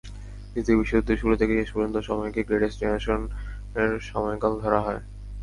দ্বিতীয় 0.53 0.77
বিশ্বযুদ্ধের 0.79 1.19
শুরু 1.21 1.33
থেকে 1.35 1.53
শেষ 1.59 1.69
পর্যন্ত 1.73 1.97
সময়কে 2.01 2.41
গ্রেটেস্ট 2.43 2.77
জেনারেশনের 2.79 3.91
সময়কাল 4.09 4.53
ধরা 4.63 4.79
হয়। 4.79 5.01